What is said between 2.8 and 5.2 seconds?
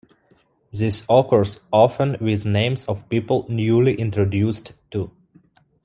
of people newly introduced to.